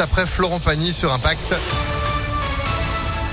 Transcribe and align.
Après 0.00 0.26
Florent 0.26 0.58
Pagny 0.58 0.92
sur 0.92 1.12
Impact. 1.12 1.83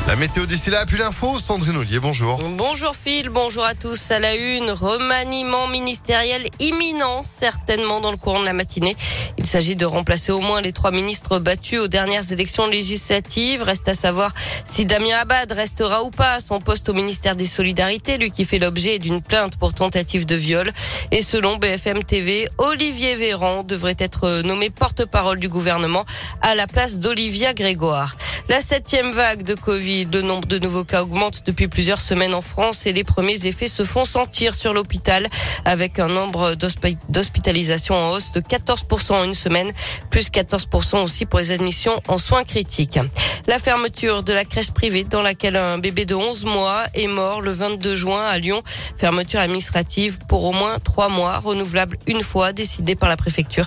La 0.08 0.16
météo 0.16 0.46
d'ici 0.46 0.72
là, 0.72 0.86
puis 0.86 0.98
l'info, 0.98 1.40
Sandrine 1.40 1.78
Ollier, 1.78 2.00
bonjour. 2.00 2.40
Bonjour 2.58 2.96
Phil, 2.96 3.30
bonjour 3.30 3.64
à 3.64 3.76
tous. 3.76 4.12
À 4.12 4.20
la 4.20 4.36
une, 4.36 4.72
remaniement 4.72 5.68
ministériel 5.68 6.46
imminent, 6.60 7.24
certainement 7.24 8.02
dans 8.02 8.12
le 8.12 8.18
courant 8.18 8.40
de 8.42 8.46
la 8.46 8.54
matinée. 8.54 8.98
Il 9.38 9.46
s'agit 9.46 9.76
de 9.76 9.86
remplacer 9.86 10.32
au 10.32 10.42
moins 10.42 10.60
les 10.60 10.74
trois 10.74 10.92
ministres 10.92 11.40
battus 11.40 11.80
aux 11.80 11.88
dernières 11.88 12.32
élections 12.32 12.68
législatives. 12.68 13.62
Reste 13.62 13.88
à 13.88 13.94
savoir 13.94 14.34
si 14.66 14.86
Damien 14.86 15.18
Abad 15.20 15.52
restera 15.52 16.04
ou 16.04 16.10
pas 16.10 16.34
à 16.34 16.42
son 16.42 16.60
poste 16.60 16.90
au 16.90 16.94
ministère 16.94 17.36
des 17.36 17.48
Solidarités, 17.48 18.18
lui 18.18 18.32
qui 18.32 18.44
fait 18.44 18.60
l'objet 18.60 19.00
d'une 19.00 19.22
plainte 19.22 19.58
pour 19.58 19.74
tentative 19.74 20.26
de 20.26 20.36
viol. 20.36 20.72
Et 21.12 21.22
selon 21.22 21.58
BFM 21.58 22.04
TV, 22.04 22.48
Olivier 22.58 23.16
Véran 23.16 23.64
devrait 23.64 23.96
être 24.00 24.42
nommé 24.42 24.72
porte-parole 24.72 25.40
du 25.40 25.48
gouvernement 25.48 26.06
à 26.42 26.56
la 26.56 26.68
place 26.68 26.98
d'Olivia 26.98 27.54
Grégoire. 27.54 28.16
La 28.50 28.62
septième 28.62 29.12
vague 29.12 29.44
de 29.44 29.56
Covid, 29.56 30.08
le 30.12 30.22
nombre 30.22 30.48
de 30.48 30.60
nouveaux 30.60 30.84
cas 30.84 31.04
augmente 31.04 31.44
depuis 31.46 31.68
plusieurs 31.68 32.02
semaines 32.02 32.34
en 32.34 32.42
France 32.42 32.86
et 32.86 32.92
les 32.92 33.04
premiers 33.04 33.46
effets 33.46 33.68
se 33.68 33.84
font 33.84 34.04
sentir 34.04 34.56
sur 34.56 34.74
l'hôpital 34.74 35.28
avec 35.64 36.00
un 36.00 36.08
nombre 36.08 36.56
d'hospitalisations 36.56 37.96
en 37.96 38.12
hausse 38.12 38.32
de 38.34 38.42
14% 38.42 39.14
en 39.14 39.24
une 39.24 39.36
semaine, 39.36 39.72
plus 40.10 40.30
14% 40.30 41.04
aussi 41.04 41.26
pour 41.26 41.40
les 41.40 41.52
admissions 41.52 42.02
en 42.08 42.18
soins 42.18 42.44
critiques. 42.44 43.00
La 43.48 43.58
fermeture 43.58 44.24
de 44.24 44.34
la 44.34 44.46
crèche 44.46 44.72
privée 44.72 45.04
dans 45.04 45.22
laquelle 45.22 45.56
un 45.56 45.78
bébé 45.78 46.06
de 46.06 46.16
11 46.16 46.46
mois 46.46 46.84
est 46.94 47.08
mort 47.08 47.42
le 47.42 47.52
22 47.52 47.96
juin 47.96 48.26
à 48.26 48.38
Lyon. 48.38 48.62
Fermeture 48.98 49.40
administrative 49.40 50.20
pour 50.28 50.44
au 50.44 50.52
moins 50.52 50.78
trois 50.80 51.10
mois, 51.10 51.40
renouvelable 51.40 51.98
une 52.06 52.22
fois, 52.22 52.54
décidée 52.54 52.96
par 52.96 53.10
la 53.10 53.18
préfecture. 53.18 53.66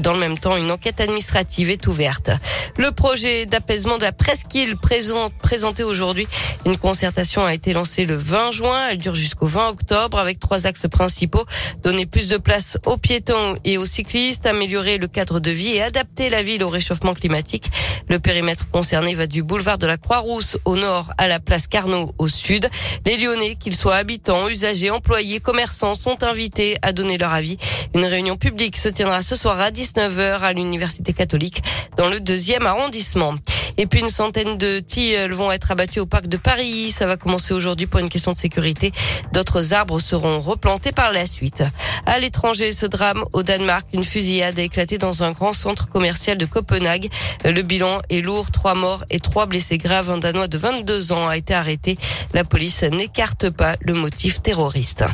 Dans 0.00 0.12
le 0.12 0.18
même 0.18 0.38
temps, 0.38 0.56
une 0.56 0.70
enquête 0.70 1.00
administrative 1.00 1.70
est 1.70 1.86
ouverte. 1.86 2.30
Le 2.76 2.90
projet 2.90 3.46
d'apaisement 3.46 3.98
de 3.98 4.02
la 4.02 4.12
presqu'île 4.12 4.76
présente, 4.76 5.32
présenté 5.34 5.84
aujourd'hui. 5.84 6.26
Une 6.66 6.76
concertation 6.76 7.44
a 7.44 7.54
été 7.54 7.72
lancée 7.72 8.04
le 8.04 8.16
20 8.16 8.50
juin. 8.50 8.88
Elle 8.90 8.98
dure 8.98 9.14
jusqu'au 9.14 9.46
20 9.46 9.68
octobre 9.68 10.18
avec 10.18 10.40
trois 10.40 10.66
axes 10.66 10.88
principaux. 10.88 11.44
Donner 11.84 12.06
plus 12.06 12.28
de 12.28 12.36
place 12.36 12.76
aux 12.86 12.96
piétons 12.96 13.54
et 13.64 13.78
aux 13.78 13.86
cyclistes, 13.86 14.46
améliorer 14.46 14.98
le 14.98 15.06
cadre 15.06 15.38
de 15.38 15.50
vie 15.50 15.76
et 15.76 15.82
adapter 15.82 16.28
la 16.28 16.42
ville 16.42 16.64
au 16.64 16.68
réchauffement 16.68 17.14
climatique. 17.14 17.70
Le 18.08 18.18
périmètre 18.18 18.68
concerné 18.70 19.14
va 19.14 19.26
du 19.26 19.42
boulevard 19.42 19.78
de 19.78 19.86
la 19.86 19.96
Croix-Rousse 19.96 20.58
au 20.64 20.76
nord 20.76 21.12
à 21.18 21.28
la 21.28 21.38
place 21.38 21.68
Carnot 21.68 22.12
au 22.18 22.28
sud. 22.28 22.68
Les 23.06 23.16
Lyonnais, 23.16 23.56
qu'ils 23.56 23.76
soient 23.76 23.96
habitants, 23.96 24.48
usagers, 24.48 24.90
employés, 24.90 25.40
commerçants, 25.40 25.94
sont 25.94 26.22
invités 26.24 26.76
à 26.82 26.92
donner 26.92 27.18
leur 27.18 27.32
avis. 27.32 27.56
Une 27.94 28.04
réunion 28.04 28.36
publique 28.36 28.76
se 28.76 28.88
tiendra 28.88 29.22
ce 29.22 29.36
soir 29.36 29.60
à 29.60 29.70
19h 29.84 30.40
à 30.40 30.52
l'Université 30.54 31.12
catholique 31.12 31.62
dans 31.98 32.08
le 32.08 32.18
deuxième 32.18 32.66
arrondissement. 32.66 33.34
Et 33.76 33.86
puis 33.86 34.00
une 34.00 34.08
centaine 34.08 34.56
de 34.56 34.78
tilleuls 34.78 35.32
vont 35.32 35.52
être 35.52 35.72
abattus 35.72 35.98
au 35.98 36.06
parc 36.06 36.26
de 36.26 36.38
Paris. 36.38 36.90
Ça 36.90 37.06
va 37.06 37.18
commencer 37.18 37.52
aujourd'hui 37.52 37.86
pour 37.86 38.00
une 38.00 38.08
question 38.08 38.32
de 38.32 38.38
sécurité. 38.38 38.92
D'autres 39.32 39.74
arbres 39.74 40.00
seront 40.00 40.40
replantés 40.40 40.92
par 40.92 41.12
la 41.12 41.26
suite. 41.26 41.62
À 42.06 42.18
l'étranger, 42.18 42.72
ce 42.72 42.86
drame 42.86 43.24
au 43.34 43.42
Danemark, 43.42 43.86
une 43.92 44.04
fusillade 44.04 44.58
a 44.58 44.62
éclaté 44.62 44.96
dans 44.96 45.22
un 45.22 45.32
grand 45.32 45.52
centre 45.52 45.88
commercial 45.88 46.38
de 46.38 46.46
Copenhague. 46.46 47.10
Le 47.44 47.60
bilan 47.60 48.00
est 48.08 48.22
lourd, 48.22 48.50
trois 48.50 48.74
morts 48.74 49.04
et 49.10 49.20
trois 49.20 49.44
blessés 49.44 49.76
graves. 49.76 50.10
Un 50.10 50.18
Danois 50.18 50.48
de 50.48 50.56
22 50.56 51.12
ans 51.12 51.28
a 51.28 51.36
été 51.36 51.52
arrêté. 51.52 51.98
La 52.32 52.44
police 52.44 52.84
n'écarte 52.84 53.50
pas 53.50 53.76
le 53.80 53.92
motif 53.92 54.40
terroriste. 54.40 55.04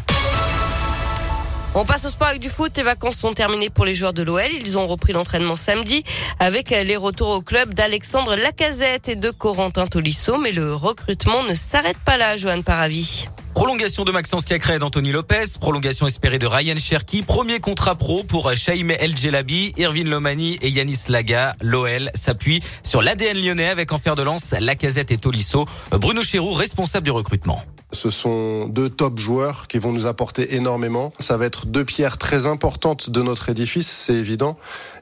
On 1.76 1.84
passe 1.84 2.04
au 2.04 2.08
sport 2.08 2.26
avec 2.26 2.40
du 2.40 2.48
foot. 2.48 2.72
Les 2.76 2.82
vacances 2.82 3.16
sont 3.16 3.32
terminées 3.32 3.70
pour 3.70 3.84
les 3.84 3.94
joueurs 3.94 4.12
de 4.12 4.22
l'OL. 4.22 4.42
Ils 4.60 4.76
ont 4.76 4.88
repris 4.88 5.12
l'entraînement 5.12 5.54
samedi 5.54 6.02
avec 6.40 6.70
les 6.70 6.96
retours 6.96 7.28
au 7.28 7.42
club 7.42 7.74
d'Alexandre 7.74 8.34
Lacazette 8.34 9.08
et 9.08 9.14
de 9.14 9.30
Corentin 9.30 9.86
Tolisso. 9.86 10.36
Mais 10.38 10.50
le 10.50 10.74
recrutement 10.74 11.44
ne 11.44 11.54
s'arrête 11.54 11.98
pas 11.98 12.16
là, 12.16 12.36
Johan 12.36 12.62
Paravi. 12.62 13.28
Prolongation 13.54 14.04
de 14.04 14.10
Maxence 14.10 14.46
Cacré 14.46 14.80
d'Anthony 14.80 15.12
Lopez, 15.12 15.58
prolongation 15.60 16.08
espérée 16.08 16.38
de 16.38 16.46
Ryan 16.46 16.78
Cherki, 16.78 17.22
premier 17.22 17.60
contrat 17.60 17.94
pro 17.94 18.24
pour 18.24 18.52
Shaim 18.54 18.90
El 18.98 19.16
Jelabi, 19.16 19.72
Irvin 19.76 20.04
Lomani 20.04 20.58
et 20.62 20.70
Yanis 20.70 21.04
Laga. 21.08 21.54
L'OL 21.60 22.10
s'appuie 22.14 22.60
sur 22.82 23.00
l'ADN 23.00 23.38
lyonnais 23.38 23.68
avec 23.68 23.92
en 23.92 23.98
fer 23.98 24.16
de 24.16 24.22
lance 24.22 24.54
Lacazette 24.58 25.12
et 25.12 25.18
Tolisso. 25.18 25.66
Bruno 25.92 26.22
Chéroux, 26.22 26.52
responsable 26.52 27.04
du 27.04 27.12
recrutement. 27.12 27.62
Ce 27.92 28.10
sont 28.10 28.66
deux 28.66 28.88
top 28.88 29.18
joueurs 29.18 29.66
qui 29.66 29.78
vont 29.78 29.92
nous 29.92 30.06
apporter 30.06 30.54
énormément. 30.54 31.12
Ça 31.18 31.36
va 31.36 31.46
être 31.46 31.66
deux 31.66 31.84
pierres 31.84 32.18
très 32.18 32.46
importantes 32.46 33.10
de 33.10 33.20
notre 33.22 33.48
édifice, 33.48 33.88
c'est 33.88 34.14
évident. 34.14 34.56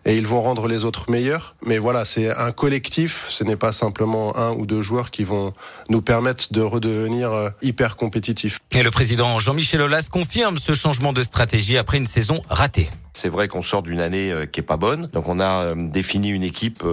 Et 0.06 0.16
ils 0.16 0.26
vont 0.26 0.40
rendre 0.40 0.68
les 0.68 0.84
autres 0.84 1.10
meilleurs. 1.10 1.54
Mais 1.64 1.78
voilà, 1.78 2.04
c'est 2.04 2.34
un 2.34 2.50
collectif. 2.50 3.26
Ce 3.28 3.44
n'est 3.44 3.56
pas 3.56 3.72
simplement 3.72 4.36
un 4.36 4.52
ou 4.52 4.64
deux 4.64 4.80
joueurs 4.80 5.10
qui 5.10 5.24
vont 5.24 5.52
nous 5.90 6.00
permettre 6.00 6.52
de 6.52 6.62
redevenir 6.62 7.32
euh, 7.32 7.50
hyper 7.60 7.96
compétitifs. 7.96 8.60
Et 8.74 8.82
le 8.82 8.90
président 8.90 9.38
Jean-Michel 9.38 9.82
Aulas 9.82 10.08
confirme 10.10 10.56
ce 10.58 10.74
changement 10.74 11.12
de 11.12 11.22
stratégie 11.22 11.76
après 11.76 11.98
une 11.98 12.06
saison 12.06 12.42
ratée. 12.48 12.88
C'est 13.12 13.28
vrai 13.28 13.48
qu'on 13.48 13.62
sort 13.62 13.82
d'une 13.82 14.00
année 14.00 14.30
euh, 14.30 14.46
qui 14.46 14.60
est 14.60 14.62
pas 14.62 14.76
bonne. 14.76 15.08
Donc 15.12 15.28
on 15.28 15.40
a 15.40 15.64
euh, 15.64 15.74
défini 15.76 16.30
une 16.30 16.44
équipe 16.44 16.84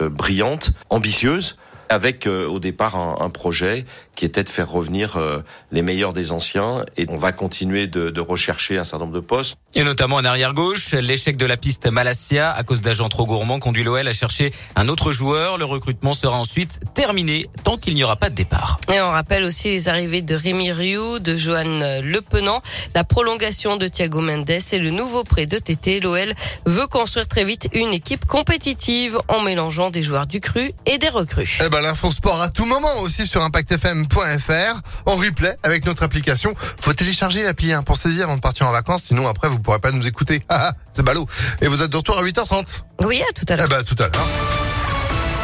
brillante, 0.00 0.70
ambitieuse 0.90 1.56
avec 1.88 2.26
euh, 2.26 2.46
au 2.46 2.58
départ 2.58 2.96
un, 2.96 3.16
un, 3.20 3.30
projet 3.30 3.84
qui 4.14 4.24
était 4.24 4.42
de 4.42 4.48
faire 4.48 4.70
revenir 4.70 5.16
euh, 5.16 5.42
les 5.72 5.82
meilleurs 5.82 6.12
des 6.12 6.32
anciens 6.32 6.84
et 6.96 7.06
on 7.08 7.16
va 7.16 7.32
continuer 7.32 7.86
de, 7.86 8.10
de, 8.10 8.20
rechercher 8.20 8.78
un 8.78 8.84
certain 8.84 9.04
nombre 9.04 9.16
de 9.16 9.20
postes. 9.20 9.56
Et 9.74 9.84
notamment 9.84 10.16
en 10.16 10.24
arrière 10.24 10.54
gauche, 10.54 10.92
l'échec 10.92 11.36
de 11.36 11.46
la 11.46 11.56
piste 11.56 11.86
Malassia 11.86 12.50
à 12.50 12.62
cause 12.62 12.82
d'agents 12.82 13.08
trop 13.08 13.26
gourmands 13.26 13.58
conduit 13.58 13.84
l'OL 13.84 14.06
à 14.08 14.12
chercher 14.12 14.52
un 14.74 14.88
autre 14.88 15.12
joueur. 15.12 15.58
Le 15.58 15.64
recrutement 15.64 16.14
sera 16.14 16.36
ensuite 16.36 16.80
terminé 16.94 17.46
tant 17.62 17.76
qu'il 17.76 17.94
n'y 17.94 18.04
aura 18.04 18.16
pas 18.16 18.30
de 18.30 18.34
départ. 18.34 18.80
Et 18.92 19.00
on 19.00 19.10
rappelle 19.10 19.44
aussi 19.44 19.68
les 19.68 19.88
arrivées 19.88 20.22
de 20.22 20.34
Rémi 20.34 20.72
Rioux, 20.72 21.18
de 21.18 21.36
Johan 21.36 22.00
Lepenant, 22.02 22.62
la 22.94 23.04
prolongation 23.04 23.76
de 23.76 23.86
Thiago 23.88 24.20
Mendes 24.20 24.50
et 24.50 24.78
le 24.78 24.90
nouveau 24.90 25.24
prêt 25.24 25.46
de 25.46 25.58
TT. 25.58 26.00
L'OL 26.00 26.32
veut 26.64 26.86
construire 26.86 27.28
très 27.28 27.44
vite 27.44 27.68
une 27.72 27.92
équipe 27.92 28.24
compétitive 28.26 29.18
en 29.28 29.40
mélangeant 29.40 29.90
des 29.90 30.02
joueurs 30.02 30.26
du 30.26 30.40
cru 30.40 30.72
et 30.86 30.98
des 30.98 31.08
recrues. 31.08 31.58
Eh 31.64 31.68
ben, 31.68 31.75
l'info 31.80 32.10
sport 32.10 32.40
à 32.42 32.48
tout 32.48 32.66
moment 32.66 33.00
aussi 33.02 33.26
sur 33.26 33.42
impactfm.fr 33.42 34.80
en 35.06 35.16
replay 35.16 35.56
avec 35.62 35.86
notre 35.86 36.02
application. 36.02 36.54
Faut 36.80 36.92
télécharger 36.92 37.42
l'appli 37.42 37.72
hein, 37.72 37.82
pour 37.82 37.96
saisir 37.96 38.24
avant 38.24 38.36
de 38.36 38.40
partir 38.40 38.66
en 38.66 38.72
vacances, 38.72 39.04
sinon 39.04 39.28
après 39.28 39.48
vous 39.48 39.58
pourrez 39.58 39.78
pas 39.78 39.92
nous 39.92 40.06
écouter. 40.06 40.44
Ah, 40.58 40.68
ah, 40.70 40.72
c'est 40.94 41.02
ballot. 41.02 41.26
Et 41.60 41.66
vous 41.66 41.82
êtes 41.82 41.90
de 41.90 41.96
retour 41.96 42.16
à 42.18 42.22
8h30. 42.22 42.82
Oui, 43.04 43.20
à 43.20 43.32
tout 43.32 43.44
à 43.48 43.56
l'heure. 43.56 43.66
Eh 43.68 43.74
ben, 43.74 43.82
tout 43.82 43.96
à 43.98 44.06
l'heure. 44.06 44.26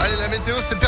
Allez, 0.01 0.17
la 0.17 0.29
météo, 0.29 0.57
c'est 0.69 0.79